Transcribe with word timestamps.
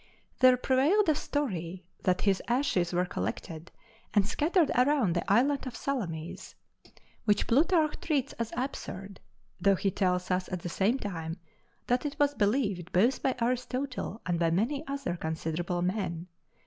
There 0.39 0.57
prevailed 0.57 1.09
a 1.09 1.13
story 1.13 1.85
that 2.01 2.21
his 2.21 2.41
ashes 2.47 2.91
were 2.91 3.05
collected 3.05 3.71
and 4.15 4.25
scattered 4.27 4.71
around 4.71 5.13
the 5.13 5.31
island 5.31 5.67
of 5.67 5.75
Salamis, 5.75 6.55
which 7.25 7.45
Plutarch 7.45 7.99
treats 8.01 8.33
as 8.39 8.51
absurd 8.57 9.19
though 9.59 9.75
he 9.75 9.91
tells 9.91 10.31
us 10.31 10.49
at 10.51 10.61
the 10.61 10.69
same 10.69 10.97
time 10.97 11.37
that 11.85 12.03
it 12.03 12.15
was 12.19 12.33
believed 12.33 12.91
both 12.91 13.21
by 13.21 13.35
Aristotle 13.39 14.19
and 14.25 14.39
by 14.39 14.49
many 14.49 14.83
other 14.87 15.15
considerable 15.15 15.83
men. 15.83 16.25